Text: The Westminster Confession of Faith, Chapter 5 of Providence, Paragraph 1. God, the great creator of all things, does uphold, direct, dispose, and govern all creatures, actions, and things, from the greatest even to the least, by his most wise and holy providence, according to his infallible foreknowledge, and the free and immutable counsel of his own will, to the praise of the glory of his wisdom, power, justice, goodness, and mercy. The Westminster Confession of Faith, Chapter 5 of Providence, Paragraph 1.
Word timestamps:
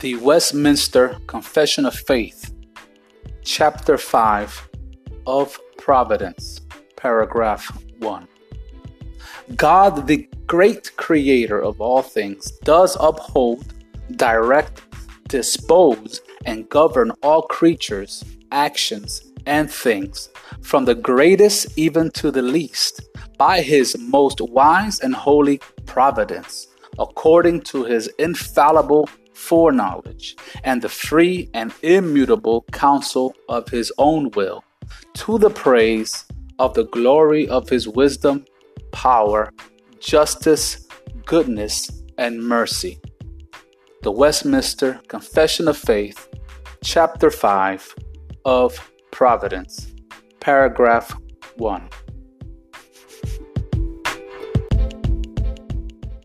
The 0.00 0.16
Westminster 0.16 1.16
Confession 1.26 1.86
of 1.86 1.94
Faith, 1.94 2.52
Chapter 3.42 3.96
5 3.96 4.68
of 5.26 5.58
Providence, 5.78 6.60
Paragraph 6.96 7.64
1. 8.00 8.28
God, 9.56 10.06
the 10.06 10.28
great 10.46 10.94
creator 10.98 11.58
of 11.58 11.80
all 11.80 12.02
things, 12.02 12.50
does 12.62 12.98
uphold, 13.00 13.72
direct, 14.16 14.82
dispose, 15.28 16.20
and 16.44 16.68
govern 16.68 17.12
all 17.22 17.42
creatures, 17.42 18.22
actions, 18.52 19.32
and 19.46 19.70
things, 19.70 20.28
from 20.60 20.84
the 20.84 20.94
greatest 20.94 21.78
even 21.78 22.10
to 22.10 22.30
the 22.30 22.42
least, 22.42 23.00
by 23.38 23.62
his 23.62 23.96
most 23.98 24.42
wise 24.42 25.00
and 25.00 25.14
holy 25.14 25.58
providence, 25.86 26.66
according 26.98 27.62
to 27.62 27.84
his 27.84 28.08
infallible 28.18 29.08
foreknowledge, 29.36 30.36
and 30.64 30.82
the 30.82 30.88
free 30.88 31.48
and 31.54 31.72
immutable 31.82 32.64
counsel 32.72 33.34
of 33.48 33.68
his 33.68 33.92
own 33.98 34.30
will, 34.32 34.64
to 35.14 35.38
the 35.38 35.50
praise 35.50 36.24
of 36.58 36.74
the 36.74 36.86
glory 36.86 37.46
of 37.48 37.68
his 37.68 37.86
wisdom, 37.86 38.44
power, 38.92 39.52
justice, 40.00 40.86
goodness, 41.26 41.90
and 42.18 42.42
mercy. 42.42 42.98
The 44.02 44.12
Westminster 44.12 45.00
Confession 45.08 45.68
of 45.68 45.76
Faith, 45.76 46.28
Chapter 46.82 47.30
5 47.30 47.94
of 48.44 48.90
Providence, 49.10 49.92
Paragraph 50.40 51.14
1. 51.56 51.88